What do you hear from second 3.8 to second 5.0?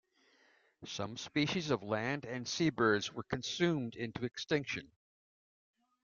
into extinction.